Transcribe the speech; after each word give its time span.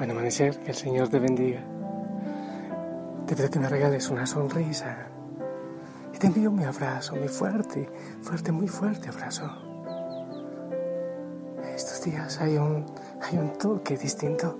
Buen 0.00 0.12
amanecer, 0.12 0.58
que 0.60 0.70
el 0.70 0.74
Señor 0.74 1.10
te 1.10 1.18
bendiga. 1.18 1.60
Te 3.26 3.36
pido 3.36 3.50
que 3.50 3.58
me 3.58 3.68
regales 3.68 4.08
una 4.08 4.24
sonrisa. 4.24 4.96
Y 6.14 6.16
te 6.16 6.28
envío 6.28 6.50
mi 6.50 6.64
abrazo, 6.64 7.16
mi 7.16 7.28
fuerte, 7.28 7.86
fuerte, 8.22 8.50
muy 8.50 8.66
fuerte 8.66 9.10
abrazo. 9.10 9.44
Estos 11.74 12.02
días 12.02 12.40
hay 12.40 12.56
un, 12.56 12.86
hay 13.20 13.36
un 13.36 13.52
toque 13.58 13.98
distinto. 13.98 14.58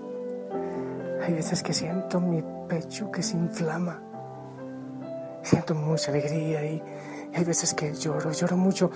Hay 1.23 1.33
veces 1.33 1.63
que 1.63 1.73
siento 1.73 2.21
mi 2.21 2.43
pecho 2.69 3.11
que 3.11 3.23
se 3.23 3.35
inflama. 3.35 3.99
Siento 5.41 5.73
mucha 5.73 6.11
alegría 6.11 6.63
y, 6.63 6.83
y 7.33 7.35
hay 7.35 7.43
veces 7.43 7.73
que 7.73 7.95
lloro, 7.95 8.31
lloro 8.31 8.57
mucho. 8.57 8.91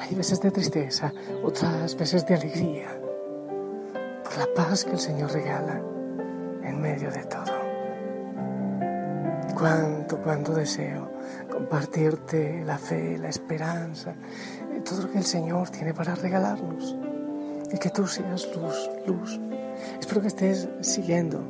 Hay 0.00 0.12
veces 0.12 0.40
de 0.40 0.50
tristeza, 0.50 1.12
otras 1.44 1.96
veces 1.96 2.26
de 2.26 2.34
alegría 2.34 3.05
la 4.36 4.46
paz 4.54 4.84
que 4.84 4.92
el 4.92 4.98
Señor 4.98 5.32
regala 5.32 5.80
en 6.62 6.80
medio 6.80 7.10
de 7.10 7.24
todo. 7.24 7.52
Cuánto, 9.54 10.18
cuánto 10.18 10.52
deseo 10.52 11.10
compartirte 11.50 12.62
la 12.64 12.76
fe, 12.76 13.16
la 13.18 13.28
esperanza, 13.28 14.14
todo 14.84 15.02
lo 15.02 15.10
que 15.10 15.18
el 15.18 15.24
Señor 15.24 15.70
tiene 15.70 15.94
para 15.94 16.14
regalarnos. 16.14 16.96
Y 17.72 17.78
que 17.78 17.90
tú 17.90 18.06
seas 18.06 18.46
luz, 18.54 18.90
luz. 19.06 19.40
Espero 19.98 20.20
que 20.20 20.28
estés 20.28 20.68
siguiendo, 20.82 21.42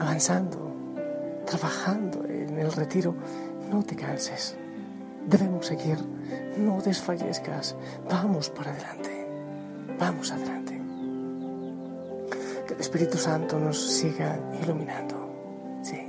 avanzando, 0.00 0.74
trabajando 1.46 2.24
en 2.24 2.58
el 2.58 2.72
retiro. 2.72 3.14
No 3.70 3.82
te 3.82 3.94
canses. 3.94 4.56
Debemos 5.26 5.66
seguir. 5.66 5.98
No 6.56 6.80
desfallezcas. 6.80 7.76
Vamos 8.10 8.50
para 8.50 8.72
adelante. 8.72 9.26
Vamos 9.98 10.32
adelante. 10.32 10.73
Espíritu 12.80 13.18
Santo 13.18 13.58
nos 13.58 13.78
siga 13.78 14.38
iluminando. 14.62 15.14
Sí. 15.82 16.06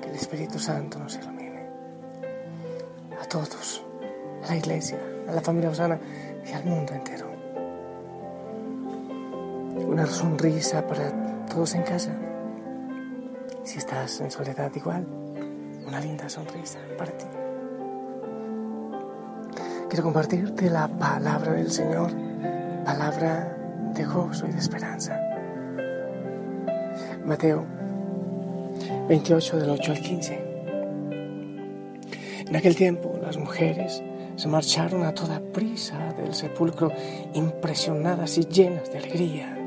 Que 0.00 0.08
el 0.08 0.14
Espíritu 0.14 0.58
Santo 0.58 0.98
nos 0.98 1.16
ilumine. 1.16 1.66
A 3.20 3.24
todos, 3.26 3.84
a 4.44 4.48
la 4.48 4.56
iglesia, 4.56 4.98
a 5.28 5.32
la 5.32 5.40
familia 5.40 5.70
Osana 5.70 5.98
y 6.46 6.52
al 6.52 6.64
mundo 6.64 6.92
entero. 6.92 7.26
Una 9.86 10.06
sonrisa 10.06 10.86
para 10.86 11.44
todos 11.46 11.74
en 11.74 11.82
casa. 11.82 12.12
Si 13.64 13.78
estás 13.78 14.20
en 14.20 14.30
soledad 14.30 14.70
igual, 14.74 15.06
una 15.86 16.00
linda 16.00 16.28
sonrisa 16.28 16.78
para 16.98 17.12
ti. 17.12 17.26
Quiero 19.88 20.04
compartirte 20.04 20.70
la 20.70 20.88
palabra 20.88 21.52
del 21.52 21.70
Señor, 21.70 22.10
palabra 22.84 23.61
de 23.94 24.04
gozo 24.04 24.46
y 24.46 24.52
de 24.52 24.58
esperanza. 24.58 25.20
Mateo 27.24 27.64
28 29.08 29.58
del 29.58 29.70
8 29.70 29.92
al 29.92 30.00
15. 30.00 30.52
En 32.48 32.56
aquel 32.56 32.74
tiempo 32.74 33.18
las 33.22 33.36
mujeres 33.36 34.02
se 34.36 34.48
marcharon 34.48 35.04
a 35.04 35.14
toda 35.14 35.40
prisa 35.40 36.12
del 36.14 36.34
sepulcro 36.34 36.90
impresionadas 37.34 38.38
y 38.38 38.42
llenas 38.46 38.90
de 38.90 38.98
alegría. 38.98 39.58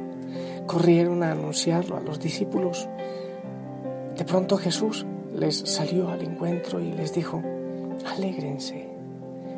Corrieron 0.65 1.23
a 1.23 1.31
anunciarlo 1.31 1.97
a 1.97 2.01
los 2.01 2.19
discípulos. 2.19 2.87
De 4.17 4.25
pronto 4.25 4.57
Jesús 4.57 5.05
les 5.33 5.57
salió 5.57 6.09
al 6.09 6.21
encuentro 6.21 6.79
y 6.79 6.91
les 6.91 7.13
dijo, 7.13 7.41
alégrense. 8.05 8.89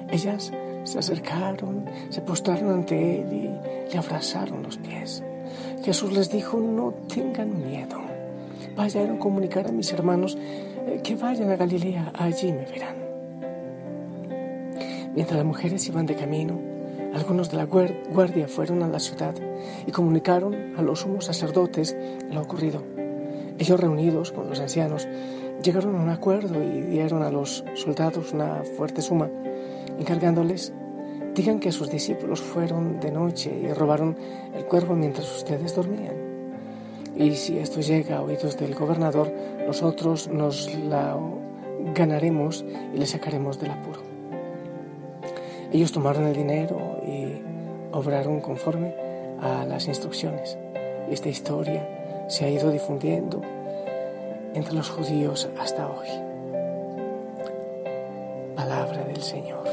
Ellas 0.09 0.51
se 0.88 1.00
acercaron, 1.00 1.86
se 2.09 2.22
postraron 2.22 2.72
ante 2.72 3.20
él 3.20 3.34
y 3.34 3.92
le 3.92 3.98
abrazaron 3.98 4.64
los 4.64 4.78
pies. 4.78 5.22
Jesús 5.84 6.14
les 6.14 6.31
dijo, 6.31 6.58
no 6.58 6.94
tengan 7.14 7.68
miedo. 7.68 7.98
Vayan 8.75 9.18
a 9.18 9.20
comunicar 9.20 9.68
a 9.68 9.72
mis 9.72 9.92
hermanos 9.92 10.38
eh, 10.38 11.02
que 11.03 11.16
vayan 11.16 11.52
a 11.52 11.58
Galilea, 11.58 12.14
allí 12.18 12.53
me 12.53 12.66
verán. 12.66 12.96
Mientras 15.14 15.38
las 15.38 15.46
mujeres 15.46 15.88
iban 15.88 16.06
de 16.06 16.16
camino, 16.16 16.58
algunos 17.14 17.50
de 17.52 17.58
la 17.58 17.66
guardia 17.66 18.47
fueron 18.47 18.81
a 18.84 18.88
la 18.88 19.00
ciudad 19.00 19.36
y 19.86 19.92
comunicaron 19.92 20.76
a 20.78 20.81
los 20.81 21.02
sumos 21.02 21.26
sacerdotes 21.26 21.97
lo 22.31 22.42
ocurrido. 22.42 22.81
Ellos 23.58 23.80
reunidos 23.80 24.31
con 24.31 24.47
los 24.47 24.59
ancianos 24.59 25.08
llegaron 25.64 25.96
a 25.96 26.02
un 26.02 26.09
acuerdo 26.09 26.64
y 26.64 26.81
dieron 26.81 27.24
a 27.24 27.31
los 27.31 27.66
soldados 27.74 28.31
una 28.31 28.64
fuerte 28.78 29.02
suma 29.02 29.30
encargándoles, 30.00 30.74
digan 31.34 31.59
que 31.59 31.72
sus 31.72 31.90
discípulos 31.90 32.41
fueron 32.41 33.00
de 33.00 33.12
noche 33.12 33.52
y 33.52 33.72
robaron 33.74 34.18
el 34.56 34.66
cuerpo 34.66 34.96
mientras 34.96 35.30
ustedes 35.35 35.75
dormían. 35.75 36.16
Y 37.16 37.35
si 37.35 37.58
esto 37.58 37.81
llega 37.81 38.18
a 38.18 38.22
oídos 38.22 38.58
del 38.58 38.75
gobernador, 38.75 39.31
nosotros 39.66 40.28
nos 40.28 40.74
la 40.75 41.18
ganaremos 41.94 42.63
y 42.94 42.97
le 42.97 43.06
sacaremos 43.06 43.59
del 43.59 43.72
apuro. 43.72 44.02
Ellos 45.72 45.91
tomaron 45.91 46.25
el 46.28 46.35
dinero 46.35 47.02
y 47.06 47.41
obraron 47.91 48.40
conforme 48.40 48.94
a 49.41 49.66
las 49.66 49.88
instrucciones. 49.88 50.58
Esta 51.09 51.29
historia 51.29 52.25
se 52.28 52.46
ha 52.46 52.50
ido 52.50 52.72
difundiendo 52.72 53.41
entre 54.53 54.74
los 54.74 54.90
judíos 54.90 55.50
hasta 55.59 55.88
hoy. 55.88 56.27
Palabra 58.57 59.03
del 59.06 59.22
Señor. 59.22 59.66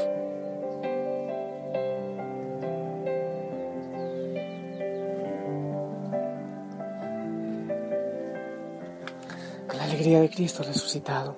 alegría 9.95 10.21
de 10.21 10.29
Cristo 10.29 10.63
resucitado. 10.63 11.35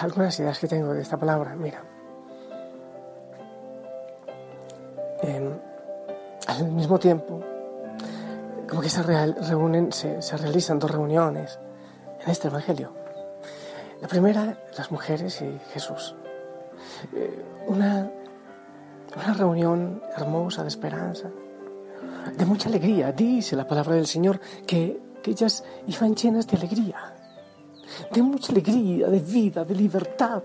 algunas 0.00 0.38
ideas 0.38 0.58
que 0.58 0.68
tengo 0.68 0.92
de 0.92 1.00
esta 1.02 1.16
palabra, 1.16 1.54
mira. 1.56 1.82
al 6.46 6.70
mismo 6.70 6.98
tiempo, 6.98 7.40
como 8.68 8.80
que 8.80 8.88
se, 8.88 9.02
reúnen, 9.02 9.92
se, 9.92 10.36
realizan 10.36 10.78
dos 10.78 10.90
reuniones 10.90 11.58
en 12.22 12.30
este 12.30 12.48
Evangelio. 12.48 13.03
La 14.00 14.08
primera, 14.08 14.58
las 14.76 14.90
mujeres 14.90 15.40
y 15.42 15.58
Jesús. 15.72 16.14
Eh, 17.14 17.44
una, 17.66 18.10
una 19.16 19.34
reunión 19.34 20.02
hermosa 20.16 20.62
de 20.62 20.68
esperanza, 20.68 21.30
de 22.36 22.44
mucha 22.44 22.68
alegría. 22.68 23.12
Dice 23.12 23.56
la 23.56 23.66
palabra 23.66 23.94
del 23.94 24.06
Señor 24.06 24.40
que, 24.66 25.02
ellas 25.26 25.64
iban 25.86 26.14
llenas 26.14 26.46
de 26.46 26.58
alegría, 26.58 27.14
de 28.12 28.22
mucha 28.22 28.52
alegría, 28.52 29.08
de 29.08 29.20
vida, 29.20 29.64
de 29.64 29.74
libertad. 29.74 30.42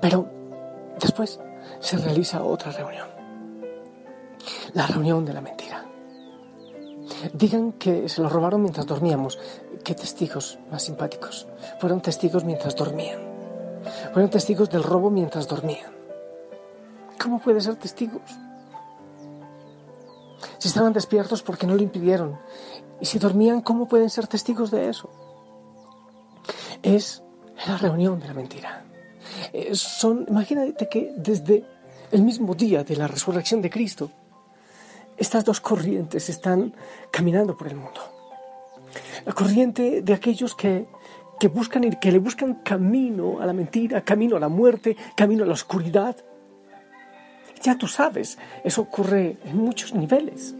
Pero 0.00 0.26
después 0.98 1.38
se 1.78 1.98
realiza 1.98 2.42
otra 2.42 2.72
reunión, 2.72 3.08
la 4.72 4.86
reunión 4.86 5.26
de 5.26 5.34
la 5.34 5.42
mentira. 5.42 5.84
Digan 7.34 7.72
que 7.72 8.08
se 8.08 8.22
lo 8.22 8.30
robaron 8.30 8.62
mientras 8.62 8.86
dormíamos. 8.86 9.38
Qué 9.86 9.94
testigos 9.94 10.58
más 10.68 10.82
simpáticos. 10.82 11.46
Fueron 11.78 12.00
testigos 12.00 12.42
mientras 12.42 12.74
dormían. 12.74 13.20
Fueron 14.12 14.28
testigos 14.28 14.68
del 14.68 14.82
robo 14.82 15.10
mientras 15.10 15.46
dormían. 15.46 15.92
¿Cómo 17.22 17.38
puede 17.38 17.60
ser 17.60 17.76
testigos? 17.76 18.28
Si 20.58 20.66
estaban 20.66 20.92
despiertos, 20.92 21.44
¿por 21.44 21.56
qué 21.56 21.68
no 21.68 21.76
lo 21.76 21.84
impidieron? 21.84 22.36
Y 23.00 23.06
si 23.06 23.20
dormían, 23.20 23.60
¿cómo 23.60 23.86
pueden 23.86 24.10
ser 24.10 24.26
testigos 24.26 24.72
de 24.72 24.88
eso? 24.88 25.08
Es 26.82 27.22
la 27.68 27.76
reunión 27.76 28.18
de 28.18 28.26
la 28.26 28.34
mentira. 28.34 28.84
Eh, 29.52 29.72
son, 29.76 30.26
imagínate 30.28 30.88
que 30.88 31.14
desde 31.16 31.64
el 32.10 32.22
mismo 32.22 32.56
día 32.56 32.82
de 32.82 32.96
la 32.96 33.06
resurrección 33.06 33.62
de 33.62 33.70
Cristo, 33.70 34.10
estas 35.16 35.44
dos 35.44 35.60
corrientes 35.60 36.28
están 36.28 36.74
caminando 37.12 37.56
por 37.56 37.68
el 37.68 37.76
mundo. 37.76 38.15
La 39.24 39.32
corriente 39.32 40.02
de 40.02 40.12
aquellos 40.12 40.54
que, 40.54 40.86
que 41.38 41.48
buscan 41.48 41.84
ir, 41.84 41.98
que 41.98 42.12
le 42.12 42.18
buscan 42.18 42.54
camino 42.62 43.40
a 43.40 43.46
la 43.46 43.52
mentira, 43.52 44.02
camino 44.02 44.36
a 44.36 44.40
la 44.40 44.48
muerte, 44.48 44.96
camino 45.14 45.44
a 45.44 45.46
la 45.46 45.52
oscuridad. 45.52 46.16
Ya 47.62 47.76
tú 47.76 47.86
sabes, 47.86 48.38
eso 48.64 48.82
ocurre 48.82 49.38
en 49.44 49.56
muchos 49.56 49.94
niveles. 49.94 50.54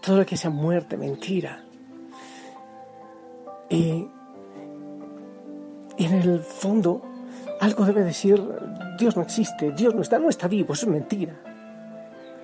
Todo 0.00 0.18
lo 0.18 0.26
que 0.26 0.36
sea 0.36 0.50
muerte, 0.50 0.96
mentira. 0.96 1.64
Y, 3.68 4.08
en 5.98 6.14
el 6.14 6.40
fondo, 6.40 7.02
algo 7.60 7.84
debe 7.84 8.04
decir, 8.04 8.42
Dios 8.98 9.16
no 9.16 9.22
existe, 9.22 9.72
Dios 9.72 9.94
no 9.94 10.02
está, 10.02 10.18
no 10.18 10.28
está 10.28 10.48
vivo, 10.48 10.74
eso 10.74 10.86
es 10.86 10.92
mentira. 10.92 11.34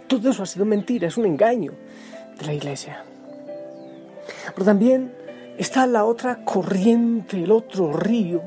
Todo 0.08 0.30
eso 0.30 0.42
ha 0.42 0.46
sido 0.46 0.66
mentira, 0.66 1.08
es 1.08 1.16
un 1.16 1.24
engaño 1.26 1.72
de 2.38 2.46
la 2.46 2.52
iglesia. 2.52 3.04
Pero 4.54 4.64
también 4.64 5.12
está 5.58 5.86
la 5.86 6.04
otra 6.04 6.44
corriente, 6.44 7.42
el 7.42 7.52
otro 7.52 7.92
río, 7.92 8.42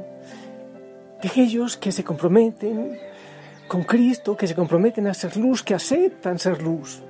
de 1.21 1.29
aquellos 1.29 1.77
que 1.77 1.91
se 1.91 2.03
comprometen 2.03 2.99
con 3.67 3.83
Cristo, 3.83 4.37
que 4.37 4.47
se 4.47 4.55
comprometen 4.55 5.07
a 5.07 5.13
ser 5.13 5.35
luz, 5.37 5.63
que 5.63 5.73
aceptan 5.73 6.39
ser 6.39 6.61
luz. 6.61 7.01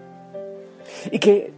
Y 1.12 1.20
que 1.20 1.54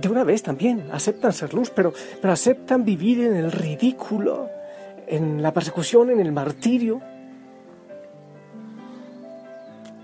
de 0.00 0.08
una 0.08 0.24
vez 0.24 0.42
también 0.42 0.88
aceptan 0.92 1.32
ser 1.32 1.54
luz, 1.54 1.70
pero, 1.70 1.92
pero 2.20 2.32
aceptan 2.32 2.84
vivir 2.84 3.20
en 3.20 3.36
el 3.36 3.52
ridículo, 3.52 4.48
en 5.06 5.42
la 5.42 5.52
persecución, 5.52 6.10
en 6.10 6.20
el 6.20 6.32
martirio. 6.32 7.00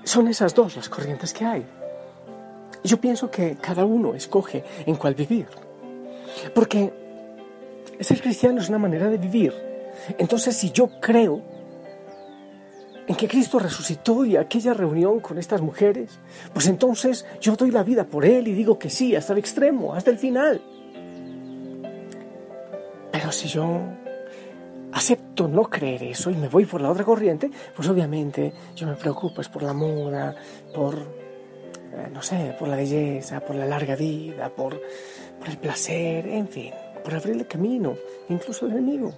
Son 0.04 0.28
esas 0.28 0.54
dos 0.54 0.76
las 0.76 0.88
corrientes 0.88 1.32
que 1.32 1.44
hay. 1.44 1.66
Yo 2.84 3.00
pienso 3.00 3.30
que 3.30 3.56
cada 3.60 3.84
uno 3.84 4.14
escoge 4.14 4.64
en 4.86 4.96
cuál 4.96 5.14
vivir. 5.14 5.46
Porque 6.54 6.92
ser 8.00 8.20
cristiano 8.20 8.60
es 8.60 8.68
una 8.68 8.78
manera 8.78 9.08
de 9.08 9.18
vivir. 9.18 9.52
Entonces, 10.18 10.56
si 10.56 10.70
yo 10.70 10.88
creo 11.00 11.42
en 13.06 13.16
que 13.16 13.28
Cristo 13.28 13.58
resucitó 13.58 14.24
y 14.24 14.36
aquella 14.36 14.72
reunión 14.72 15.20
con 15.20 15.38
estas 15.38 15.60
mujeres, 15.60 16.18
pues 16.52 16.68
entonces 16.68 17.26
yo 17.40 17.56
doy 17.56 17.70
la 17.70 17.82
vida 17.82 18.04
por 18.04 18.24
Él 18.24 18.46
y 18.48 18.52
digo 18.52 18.78
que 18.78 18.88
sí, 18.88 19.16
hasta 19.16 19.32
el 19.32 19.40
extremo, 19.40 19.94
hasta 19.94 20.10
el 20.10 20.18
final. 20.18 20.60
Pero 23.10 23.32
si 23.32 23.48
yo 23.48 23.80
acepto 24.92 25.48
no 25.48 25.64
creer 25.64 26.04
eso 26.04 26.30
y 26.30 26.36
me 26.36 26.48
voy 26.48 26.66
por 26.66 26.80
la 26.80 26.90
otra 26.90 27.04
corriente, 27.04 27.50
pues 27.74 27.88
obviamente 27.88 28.52
yo 28.76 28.86
me 28.86 28.94
preocupo 28.94 29.40
es 29.40 29.48
por 29.48 29.62
la 29.62 29.72
moda, 29.72 30.34
por, 30.74 31.29
eh, 31.92 32.08
no 32.12 32.22
sé, 32.22 32.54
por 32.58 32.68
la 32.68 32.76
belleza, 32.76 33.40
por 33.40 33.56
la 33.56 33.66
larga 33.66 33.96
vida, 33.96 34.48
por, 34.50 34.80
el 35.46 35.56
placer, 35.58 36.28
en 36.28 36.48
fin, 36.48 36.72
por 37.02 37.14
abrirle 37.14 37.46
camino, 37.46 37.96
incluso 38.28 38.66
al 38.66 38.72
enemigo. 38.72 39.12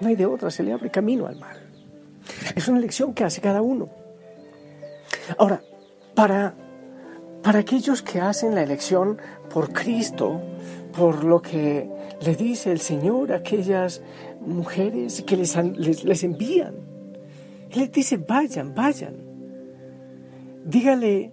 No 0.00 0.08
hay 0.08 0.16
de 0.16 0.26
otra, 0.26 0.50
se 0.50 0.62
le 0.62 0.72
abre 0.72 0.90
camino 0.90 1.26
al 1.26 1.36
mal. 1.36 1.56
Es 2.54 2.68
una 2.68 2.78
elección 2.78 3.14
que 3.14 3.24
hace 3.24 3.40
cada 3.40 3.62
uno. 3.62 3.88
Ahora, 5.38 5.62
para, 6.14 6.54
para 7.42 7.60
aquellos 7.60 8.02
que 8.02 8.20
hacen 8.20 8.54
la 8.54 8.62
elección 8.62 9.18
por 9.48 9.72
Cristo, 9.72 10.42
por 10.96 11.24
lo 11.24 11.40
que 11.40 11.88
le 12.20 12.34
dice 12.34 12.72
el 12.72 12.80
Señor 12.80 13.32
a 13.32 13.36
aquellas 13.36 14.02
mujeres 14.40 15.22
que 15.22 15.36
les, 15.36 15.56
les, 15.56 16.24
envían, 16.24 16.74
Él 17.70 17.80
les 17.80 17.92
dice, 17.92 18.16
vayan, 18.16 18.74
vayan. 18.74 19.16
Dígale 20.64 21.32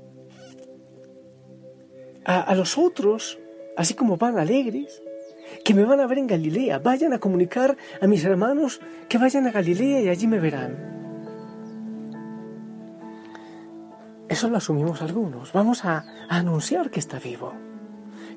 a, 2.28 2.42
a 2.42 2.54
los 2.54 2.78
otros 2.78 3.40
así 3.78 3.94
como 3.94 4.18
van 4.18 4.38
alegres, 4.38 5.02
que 5.64 5.74
me 5.74 5.86
van 5.86 6.02
a 6.02 6.08
ver 6.08 6.18
en 6.18 6.28
Galilea. 6.28 6.80
Vayan 6.80 7.14
a 7.14 7.20
comunicar 7.20 7.78
a 8.02 8.08
mis 8.08 8.26
hermanos 8.26 8.82
que 9.08 9.18
vayan 9.18 9.48
a 9.48 9.52
Galilea 9.52 10.02
y 10.02 10.10
allí 10.10 10.28
me 10.28 10.40
verán. 10.40 10.98
Eso 14.28 14.50
lo 14.50 14.58
asumimos 14.58 15.02
algunos. 15.02 15.54
Vamos 15.54 15.86
a, 15.86 16.04
anunciar 16.28 16.90
que 16.90 17.00
está 17.00 17.20
vivo, 17.20 17.54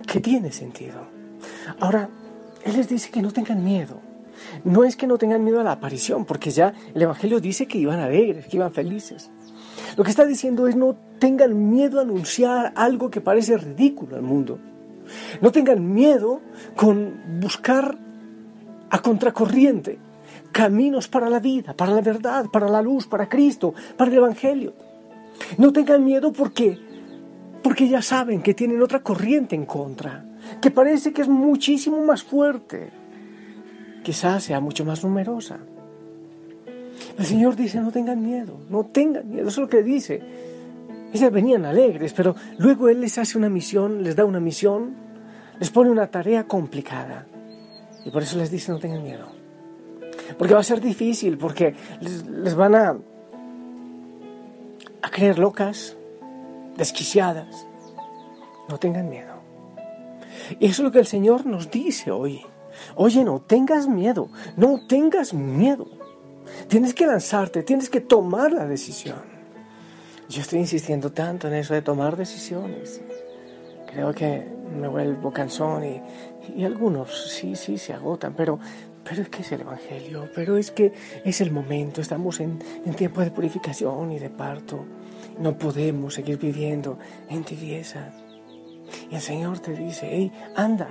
que 0.07 0.21
tiene 0.21 0.53
sentido. 0.53 1.09
Ahora, 1.81 2.09
Él 2.63 2.77
les 2.77 2.89
dice 2.89 3.11
que 3.11 3.23
no 3.23 3.33
tengan 3.33 3.65
miedo. 3.65 4.01
No 4.65 4.85
es 4.85 4.97
que 4.97 5.07
no 5.07 5.19
tengan 5.19 5.43
miedo 5.43 5.61
a 5.61 5.65
la 5.65 5.73
aparición, 5.73 6.25
porque 6.25 6.51
ya 6.51 6.73
el 6.95 7.03
Evangelio 7.03 7.41
dice 7.41 7.67
que 7.67 7.79
iban 7.79 7.99
alegres, 7.99 8.47
que 8.47 8.57
iban 8.57 8.73
felices. 8.73 9.31
Lo 9.97 10.05
que 10.05 10.11
está 10.11 10.25
diciendo 10.25 10.67
es 10.69 10.77
no 10.77 10.97
tengan 11.19 11.71
miedo 11.71 11.99
a 11.99 12.03
anunciar 12.03 12.73
algo 12.77 13.11
que 13.11 13.21
parece 13.21 13.57
ridículo 13.57 14.17
al 14.17 14.23
mundo. 14.23 14.59
No 15.41 15.51
tengan 15.51 15.93
miedo 15.93 16.41
con 16.77 17.41
buscar 17.41 17.99
a 18.91 18.99
contracorriente 19.01 19.99
caminos 20.53 21.09
para 21.09 21.29
la 21.29 21.39
vida, 21.39 21.75
para 21.75 21.93
la 21.93 22.01
verdad, 22.01 22.47
para 22.53 22.69
la 22.69 22.83
luz, 22.83 23.07
para 23.07 23.29
Cristo, 23.29 23.75
para 23.97 24.11
el 24.11 24.17
Evangelio. 24.17 24.75
No 25.59 25.73
tengan 25.73 26.05
miedo 26.05 26.33
porque 26.33 26.79
porque 27.63 27.89
ya 27.89 28.03
saben 28.03 28.43
que 28.43 28.55
tienen 28.55 28.83
otra 28.83 29.03
corriente 29.03 29.55
en 29.55 29.67
contra, 29.67 30.25
que 30.63 30.71
parece 30.71 31.13
que 31.13 31.23
es 31.23 31.29
muchísimo 31.29 32.03
más 32.03 32.23
fuerte, 32.23 32.91
quizás 34.03 34.45
sea 34.45 34.61
mucho 34.61 34.85
más 34.85 35.05
numerosa. 35.05 35.59
El 37.19 37.27
Señor 37.27 37.57
dice, 37.57 37.81
no 37.81 37.91
tengan 37.91 38.23
miedo, 38.23 38.59
no 38.69 38.87
tengan 38.87 39.29
miedo, 39.29 39.49
eso 39.49 39.62
es 39.62 39.67
lo 39.67 39.69
que 39.69 39.83
dice. 39.83 40.23
Ellas 41.12 41.33
venían 41.33 41.65
alegres, 41.65 42.12
pero 42.12 42.37
luego 42.59 42.89
Él 42.89 43.01
les 43.01 43.19
hace 43.19 43.37
una 43.37 43.49
misión, 43.49 44.03
les 44.03 44.15
da 44.15 44.25
una 44.25 44.41
misión, 44.41 44.95
les 45.59 45.71
pone 45.71 45.91
una 45.91 46.07
tarea 46.07 46.45
complicada. 46.45 47.27
Y 48.05 48.11
por 48.11 48.23
eso 48.23 48.39
les 48.39 48.51
dice 48.51 48.73
no 48.73 48.79
tengan 48.79 49.03
miedo. 49.03 49.27
Porque 50.39 50.55
va 50.55 50.61
a 50.61 50.65
ser 50.65 50.81
difícil, 50.81 51.37
porque 51.37 51.75
les, 52.01 52.55
van 52.55 52.75
a, 52.75 52.97
a 55.03 55.11
creer 55.11 55.39
locas, 55.39 55.97
desquiciadas. 56.77 57.67
No 58.69 58.79
tengan 58.79 59.09
miedo. 59.09 59.35
Y 60.59 60.67
eso 60.67 60.83
es 60.83 60.87
lo 60.87 60.93
que 60.93 61.00
el 61.00 61.07
Señor 61.07 61.45
nos 61.45 61.71
dice 61.71 62.11
hoy. 62.11 62.43
Oye, 62.95 63.25
no 63.25 63.40
tengas 63.40 63.88
miedo, 63.88 64.31
no 64.57 64.87
tengas 64.87 65.35
miedo. 65.35 65.88
Tienes 66.69 66.95
que 66.95 67.07
lanzarte, 67.07 67.62
tienes 67.62 67.90
que 67.90 68.00
tomar 68.00 68.52
la 68.52 68.67
decisión. 68.67 69.23
Yo 70.29 70.43
estoy 70.43 70.61
insistiendo 70.61 71.11
tanto 71.12 71.49
en 71.49 71.55
eso 71.55 71.75
de 71.75 71.83
tomar 71.83 72.17
decisiones. 72.17 73.00
Creo 73.87 74.14
que 74.14 74.47
me 74.79 74.87
vuelvo 74.87 75.33
cansón 75.33 75.85
y, 75.85 76.00
y 76.57 76.64
algunos 76.64 77.33
sí, 77.33 77.57
sí 77.57 77.79
se 77.79 77.93
agotan, 77.93 78.35
pero, 78.35 78.61
pero 79.02 79.23
es 79.23 79.29
que 79.29 79.43
es 79.43 79.50
el 79.50 79.62
Evangelio, 79.62 80.29
pero 80.35 80.57
es 80.57 80.71
que 80.71 80.93
es 81.25 81.40
el 81.40 81.50
momento, 81.50 82.00
estamos 82.00 82.38
en, 82.38 82.61
en 82.87 82.95
tiempo 82.95 83.21
de 83.21 83.33
purificación 83.33 84.12
y 84.12 84.21
de 84.21 84.31
parto. 84.31 84.85
No 85.38 85.59
podemos 85.59 86.14
seguir 86.14 86.38
viviendo 86.38 86.99
en 87.29 87.43
tibieza. 87.43 88.12
Y 89.11 89.17
el 89.17 89.21
Señor 89.21 89.59
te 89.59 89.73
dice, 89.75 90.09
hey, 90.11 90.33
anda, 90.55 90.88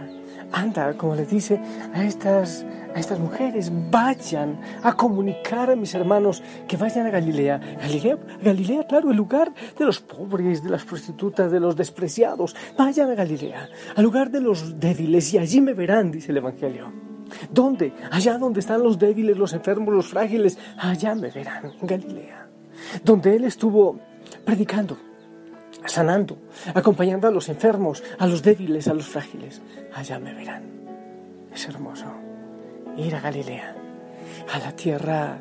anda, 0.51 0.93
como 0.93 1.15
le 1.15 1.25
dice 1.25 1.59
a 1.93 2.03
estas, 2.03 2.65
a 2.95 2.99
estas 2.99 3.19
mujeres, 3.19 3.71
vayan 3.91 4.59
a 4.83 4.93
comunicar 4.93 5.69
a 5.69 5.75
mis 5.75 5.93
hermanos 5.93 6.43
que 6.67 6.77
vayan 6.77 7.07
a 7.07 7.09
Galilea. 7.09 7.59
Galilea, 7.81 8.17
Galilea, 8.43 8.87
claro, 8.87 9.11
el 9.11 9.17
lugar 9.17 9.53
de 9.77 9.85
los 9.85 9.99
pobres, 9.99 10.63
de 10.63 10.69
las 10.69 10.83
prostitutas, 10.83 11.51
de 11.51 11.59
los 11.59 11.75
despreciados. 11.75 12.55
Vayan 12.77 13.09
a 13.11 13.15
Galilea, 13.15 13.69
al 13.95 14.03
lugar 14.03 14.31
de 14.31 14.41
los 14.41 14.79
débiles, 14.79 15.33
y 15.33 15.37
allí 15.37 15.61
me 15.61 15.73
verán, 15.73 16.11
dice 16.11 16.31
el 16.31 16.37
Evangelio. 16.37 16.91
¿Dónde? 17.51 17.93
Allá 18.11 18.37
donde 18.37 18.59
están 18.59 18.81
los 18.81 18.97
débiles, 18.97 19.37
los 19.37 19.53
enfermos, 19.53 19.93
los 19.93 20.07
frágiles, 20.07 20.57
allá 20.77 21.13
me 21.15 21.29
verán, 21.29 21.73
en 21.79 21.87
Galilea. 21.87 22.47
Donde 23.03 23.35
Él 23.35 23.43
estuvo 23.43 23.99
predicando 24.45 25.08
sanando, 25.85 26.37
acompañando 26.73 27.27
a 27.27 27.31
los 27.31 27.49
enfermos, 27.49 28.03
a 28.17 28.27
los 28.27 28.43
débiles, 28.43 28.87
a 28.87 28.93
los 28.93 29.07
frágiles. 29.07 29.61
Allá 29.93 30.19
me 30.19 30.33
verán. 30.33 30.63
Es 31.53 31.67
hermoso 31.67 32.05
ir 32.97 33.15
a 33.15 33.21
Galilea, 33.21 33.75
a 34.53 34.59
la 34.59 34.75
tierra 34.75 35.39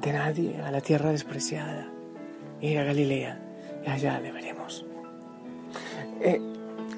de 0.00 0.12
nadie, 0.12 0.60
a 0.60 0.70
la 0.70 0.80
tierra 0.80 1.10
despreciada. 1.10 1.88
Ir 2.60 2.78
a 2.78 2.84
Galilea 2.84 3.38
y 3.86 3.90
allá 3.90 4.18
le 4.20 4.32
veremos. 4.32 4.84
Eh, 6.20 6.40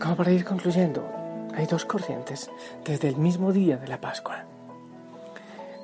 como 0.00 0.17
para 0.17 0.33
ir 0.33 0.45
concluyendo, 0.45 1.07
hay 1.55 1.67
dos 1.67 1.85
corrientes 1.85 2.50
desde 2.85 3.09
el 3.09 3.17
mismo 3.17 3.53
día 3.53 3.77
de 3.77 3.88
la 3.88 4.00
Pascua. 4.00 4.45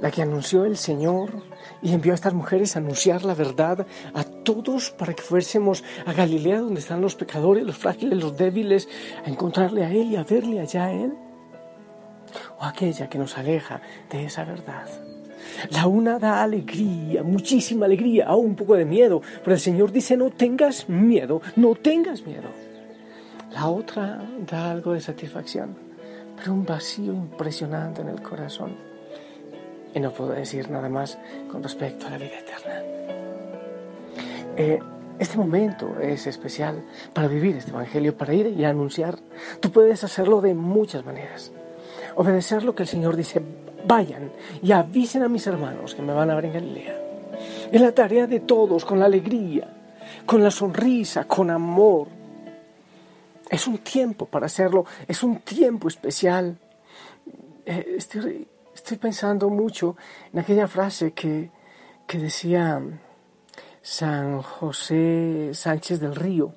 la 0.00 0.11
que 0.11 0.23
anunció 0.23 0.64
el 0.64 0.76
Señor 0.76 1.31
y 1.81 1.95
envió 1.95 2.12
a 2.12 2.14
estas 2.16 2.35
mujeres 2.35 2.75
a 2.75 2.81
anunciar 2.81 3.25
la 3.25 3.35
verdad 3.35 3.87
a 4.12 4.25
todos 4.44 4.90
para 4.90 5.14
que 5.14 5.22
fuésemos 5.22 5.82
a 6.06 6.12
Galilea 6.12 6.60
donde 6.60 6.80
están 6.80 7.00
los 7.00 7.14
pecadores, 7.14 7.64
los 7.64 7.76
frágiles, 7.76 8.22
los 8.22 8.36
débiles, 8.36 8.88
a 9.24 9.30
encontrarle 9.30 9.84
a 9.84 9.90
Él 9.90 10.12
y 10.12 10.16
a 10.16 10.24
verle 10.24 10.60
allá 10.60 10.84
a 10.84 10.92
Él? 10.92 11.14
¿O 12.58 12.64
aquella 12.64 13.08
que 13.08 13.18
nos 13.18 13.36
aleja 13.36 13.80
de 14.10 14.26
esa 14.26 14.44
verdad? 14.44 14.86
La 15.70 15.86
una 15.86 16.18
da 16.18 16.42
alegría, 16.42 17.22
muchísima 17.22 17.86
alegría, 17.86 18.26
aún 18.26 18.46
un 18.46 18.56
poco 18.56 18.74
de 18.74 18.84
miedo, 18.84 19.22
pero 19.42 19.54
el 19.54 19.60
Señor 19.60 19.92
dice 19.92 20.16
no 20.16 20.30
tengas 20.30 20.88
miedo, 20.88 21.40
no 21.56 21.74
tengas 21.74 22.26
miedo. 22.26 22.48
La 23.52 23.68
otra 23.68 24.20
da 24.50 24.72
algo 24.72 24.92
de 24.92 25.00
satisfacción, 25.00 25.76
pero 26.36 26.52
un 26.52 26.64
vacío 26.64 27.12
impresionante 27.12 28.02
en 28.02 28.08
el 28.08 28.20
corazón. 28.20 28.76
Y 29.94 30.00
no 30.00 30.12
puedo 30.12 30.30
decir 30.30 30.70
nada 30.70 30.88
más 30.88 31.18
con 31.50 31.62
respecto 31.62 32.06
a 32.06 32.10
la 32.10 32.18
vida 32.18 32.40
eterna. 32.40 33.24
Eh, 34.56 34.80
este 35.18 35.38
momento 35.38 35.96
es 36.00 36.26
especial 36.26 36.84
para 37.12 37.28
vivir 37.28 37.56
este 37.56 37.70
Evangelio, 37.70 38.16
para 38.16 38.34
ir 38.34 38.49
y 38.49 38.64
anunciar. 38.64 39.18
Tú 39.61 39.70
puedes 39.70 40.02
hacerlo 40.02 40.40
de 40.40 40.54
muchas 40.54 41.04
maneras. 41.04 41.52
Obedecer 42.16 42.64
lo 42.64 42.75
que 42.75 42.82
el 42.82 42.88
Señor 42.88 43.16
dice, 43.16 43.40
vayan 43.87 44.32
y 44.62 44.73
avisen 44.73 45.23
a 45.23 45.28
mis 45.28 45.46
hermanos 45.46 45.94
que 45.94 46.02
me 46.02 46.12
van 46.12 46.30
a 46.30 46.34
ver 46.34 46.46
en 46.46 46.52
Galilea. 46.54 47.00
Es 47.70 47.80
la 47.80 47.92
tarea 47.92 48.26
de 48.26 48.40
todos, 48.40 48.84
con 48.84 48.99
la 48.99 49.06
alegría, 49.06 49.68
con 50.26 50.42
la 50.42 50.50
sonrisa, 50.50 51.25
con 51.26 51.50
amor. 51.50 52.08
Es 53.50 53.66
un 53.66 53.78
tiempo 53.78 54.26
para 54.26 54.46
hacerlo, 54.46 54.84
es 55.06 55.23
un 55.23 55.40
tiempo 55.40 55.88
especial. 55.88 56.58
Eh, 57.66 57.94
estoy, 57.96 58.49
estoy, 58.75 58.96
pensando 58.96 59.49
mucho 59.49 59.96
en 60.32 60.40
aquella 60.40 60.66
frase 60.66 61.12
que, 61.12 61.50
que 62.06 62.18
decía 62.18 62.82
San 63.85 64.41
José 64.41 65.50
Sánchez 65.53 66.00
del 66.00 66.17
Río 66.17 66.55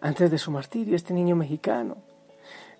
antes 0.00 0.30
de 0.30 0.38
su 0.38 0.50
martirio, 0.50 0.96
este 0.96 1.12
niño 1.12 1.36
mexicano. 1.36 1.98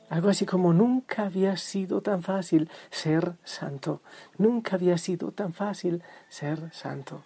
Algo 0.09 0.31
así 0.31 0.47
como 0.47 0.73
nunca 0.73 1.27
había 1.27 1.59
sido 1.59 2.01
tan 2.01 2.23
fácil 2.23 2.71
ser 2.91 3.35
santo, 3.45 4.01
nunca 4.39 4.77
había 4.77 4.97
sido 4.97 5.33
tan 5.33 5.53
fácil 5.53 6.03
ser 6.31 6.73
santo. 6.73 7.25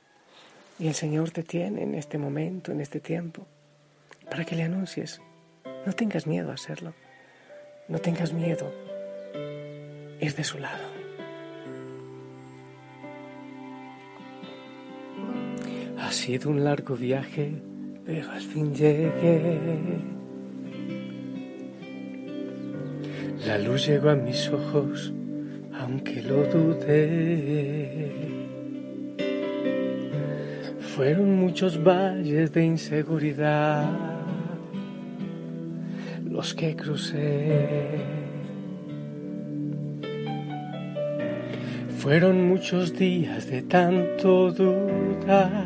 Y 0.81 0.89
el 0.89 0.95
Señor 0.95 1.31
te 1.31 1.45
tiene 1.45 1.85
en 1.85 1.95
este 1.95 2.19
momento, 2.19 2.73
en 2.73 2.81
este 2.81 2.99
tiempo, 2.99 3.47
para 4.29 4.45
que 4.45 4.57
le 4.57 4.65
anuncies. 4.65 5.21
No 5.87 5.93
tengas 5.93 6.27
miedo 6.27 6.51
a 6.51 6.55
hacerlo, 6.55 6.93
no 7.87 8.01
tengas 8.01 8.33
miedo, 8.33 8.69
es 10.19 10.35
de 10.35 10.43
su 10.43 10.59
lado. 10.59 11.04
Sido 16.15 16.51
un 16.51 16.65
largo 16.65 16.97
viaje, 16.97 17.53
pero 18.05 18.31
al 18.31 18.41
fin 18.41 18.75
llegué 18.75 19.59
La 23.47 23.59
luz 23.59 23.87
llegó 23.87 24.11
a 24.11 24.15
mis 24.15 24.49
ojos, 24.49 25.13
aunque 25.79 26.23
lo 26.23 26.45
dudé. 26.47 28.13
Fueron 30.95 31.37
muchos 31.37 31.83
valles 31.83 32.53
de 32.53 32.65
inseguridad 32.65 33.91
los 36.31 36.55
que 36.55 36.75
crucé. 36.75 38.15
Fueron 41.99 42.49
muchos 42.49 42.93
días 42.93 43.47
de 43.49 43.63
tanto 43.63 44.51
dudar, 44.53 45.65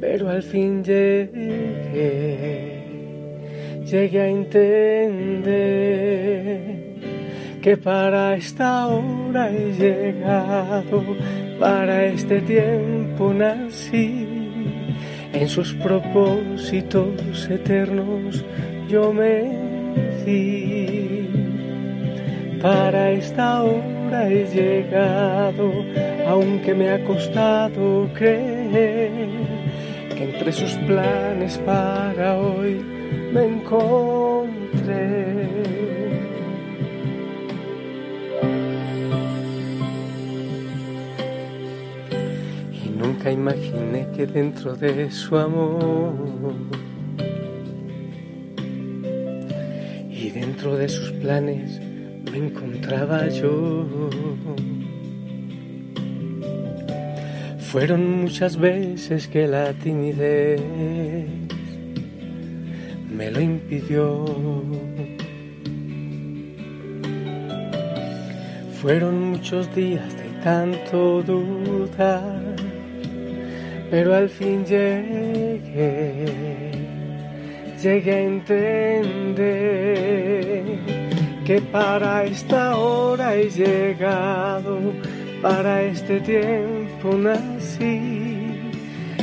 pero 0.00 0.28
al 0.28 0.42
fin 0.42 0.82
llegué 0.84 2.76
llegué 3.84 4.20
a 4.20 4.28
entender 4.28 5.76
que 7.62 7.76
para 7.76 8.34
esta 8.36 8.86
hora 8.86 9.50
he 9.50 9.72
llegado, 9.72 11.02
para 11.58 12.04
este 12.06 12.40
tiempo 12.42 13.32
nací, 13.32 14.26
en 15.32 15.48
sus 15.48 15.74
propósitos 15.74 17.48
eternos 17.50 18.44
yo 18.88 19.12
me 19.12 19.50
di. 20.24 21.28
Para 22.62 23.10
esta 23.10 23.62
hora 23.62 24.28
he 24.28 24.46
llegado, 24.46 25.72
aunque 26.26 26.74
me 26.74 26.90
ha 26.90 27.04
costado 27.04 28.08
creer 28.14 29.55
que 30.16 30.24
entre 30.24 30.50
sus 30.50 30.72
planes 30.86 31.58
para 31.58 32.38
hoy 32.38 32.82
me 33.32 33.44
encontré. 33.44 35.36
Y 42.72 42.88
nunca 42.88 43.30
imaginé 43.30 44.08
que 44.16 44.26
dentro 44.26 44.74
de 44.74 45.10
su 45.10 45.36
amor 45.36 46.54
y 50.10 50.30
dentro 50.30 50.76
de 50.76 50.88
sus 50.88 51.12
planes 51.12 51.78
me 52.32 52.38
encontraba 52.38 53.28
yo. 53.28 53.86
Fueron 57.78 58.22
muchas 58.22 58.56
veces 58.56 59.28
que 59.28 59.46
la 59.46 59.74
timidez 59.74 60.62
me 63.14 63.30
lo 63.30 63.38
impidió. 63.38 64.24
Fueron 68.80 69.30
muchos 69.32 69.74
días 69.74 70.10
de 70.16 70.24
tanto 70.42 71.22
dudar, 71.22 72.40
pero 73.90 74.14
al 74.14 74.30
fin 74.30 74.64
llegué, 74.64 76.24
llegué 77.82 78.12
a 78.14 78.22
entender 78.22 79.52
que 81.44 81.60
para 81.60 82.24
esta 82.24 82.78
hora 82.78 83.34
he 83.36 83.50
llegado, 83.50 84.78
para 85.42 85.82
este 85.82 86.20
tiempo 86.20 87.12
nací, 87.66 88.70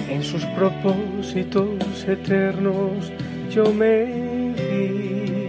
en 0.09 0.23
sus 0.23 0.45
propósitos 0.47 2.03
eternos 2.07 3.11
yo 3.49 3.71
me 3.73 4.03
vi. 4.05 5.47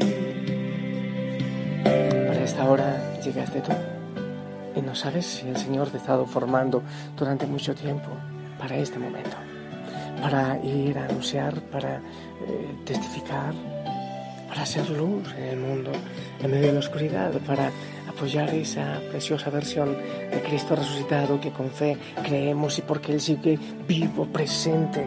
Para 1.82 2.44
esta 2.44 2.64
hora 2.64 3.20
llegaste 3.20 3.60
tú 3.60 3.72
y 4.76 4.82
no 4.82 4.94
sabes 4.94 5.26
si 5.26 5.48
el 5.48 5.56
Señor 5.56 5.90
te 5.90 5.96
ha 5.96 6.00
estado 6.00 6.26
formando 6.26 6.82
durante 7.16 7.46
mucho 7.46 7.74
tiempo 7.74 8.08
para 8.58 8.76
este 8.76 8.98
momento, 8.98 9.36
para 10.20 10.58
ir 10.64 10.98
a 10.98 11.04
anunciar, 11.04 11.60
para 11.62 11.96
eh, 11.96 12.00
testificar, 12.84 13.54
para 14.48 14.62
hacer 14.62 14.88
luz 14.90 15.32
en 15.36 15.44
el 15.44 15.56
mundo, 15.58 15.90
en 16.40 16.50
medio 16.50 16.68
de 16.68 16.72
la 16.74 16.78
oscuridad, 16.80 17.32
para 17.46 17.70
apoyar 18.14 18.54
esa 18.54 19.00
preciosa 19.10 19.50
versión 19.50 19.96
de 20.30 20.42
Cristo 20.46 20.76
resucitado 20.76 21.40
que 21.40 21.50
con 21.50 21.70
fe 21.70 21.96
creemos 22.22 22.78
y 22.78 22.82
porque 22.82 23.12
Él 23.12 23.20
sigue 23.20 23.58
vivo, 23.86 24.26
presente 24.26 25.06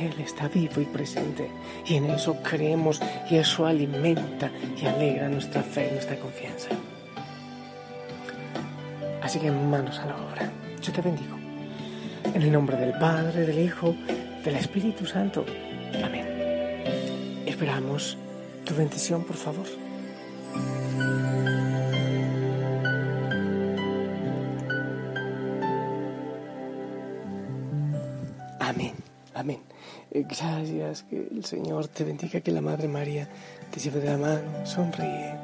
él 0.00 0.14
está 0.20 0.48
vivo 0.48 0.80
y 0.80 0.86
presente 0.86 1.50
y 1.86 1.96
en 1.96 2.06
eso 2.06 2.36
creemos 2.42 3.00
y 3.30 3.36
eso 3.36 3.66
alimenta 3.66 4.50
y 4.80 4.86
alegra 4.86 5.28
nuestra 5.28 5.62
fe 5.62 5.88
y 5.90 5.94
nuestra 5.94 6.16
confianza. 6.16 6.68
Así 9.22 9.38
que 9.38 9.50
manos 9.50 9.98
a 9.98 10.06
la 10.06 10.16
obra. 10.16 10.50
Yo 10.82 10.92
te 10.92 11.02
bendigo. 11.02 11.36
En 12.24 12.42
el 12.42 12.50
nombre 12.50 12.76
del 12.76 12.92
Padre, 12.92 13.46
del 13.46 13.58
Hijo, 13.58 13.94
del 14.44 14.56
Espíritu 14.56 15.04
Santo. 15.04 15.44
Amén. 16.02 16.26
Esperamos 17.46 18.16
tu 18.64 18.74
bendición, 18.74 19.22
por 19.24 19.36
favor. 19.36 19.89
Amén. 28.70 28.94
Amén. 29.34 29.60
Eh, 30.12 30.24
gracias, 30.28 31.02
que 31.02 31.16
el 31.16 31.44
Señor 31.44 31.88
te 31.88 32.04
bendiga, 32.04 32.40
que 32.40 32.52
la 32.52 32.60
Madre 32.60 32.86
María 32.86 33.28
te 33.72 33.80
lleve 33.80 33.98
de 33.98 34.10
la 34.10 34.16
mano, 34.16 34.64
sonríe. 34.64 35.34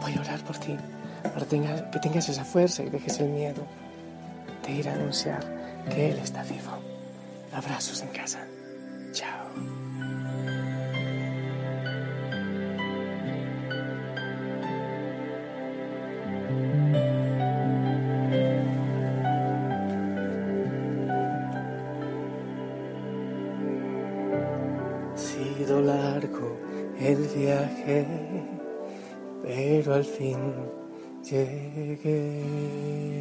Voy 0.00 0.14
a 0.16 0.20
orar 0.20 0.42
por 0.42 0.58
ti, 0.58 0.76
para 1.22 1.46
que 1.46 1.98
tengas 2.00 2.28
esa 2.28 2.44
fuerza 2.44 2.82
y 2.82 2.90
dejes 2.90 3.20
el 3.20 3.28
miedo 3.28 3.62
de 4.66 4.72
ir 4.72 4.88
a 4.88 4.94
anunciar 4.94 5.44
que 5.94 6.10
Él 6.10 6.18
está 6.18 6.42
vivo. 6.42 6.72
Abrazos 7.52 8.02
en 8.02 8.08
casa. 8.08 8.47
Pero 29.42 29.94
al 29.94 30.04
fin 30.04 30.38
llegué. 31.24 33.17